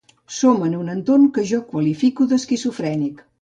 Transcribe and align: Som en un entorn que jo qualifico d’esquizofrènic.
Som 0.35 0.63
en 0.67 0.77
un 0.77 0.89
entorn 0.93 1.27
que 1.35 1.43
jo 1.51 1.59
qualifico 1.75 2.29
d’esquizofrènic. 2.33 3.23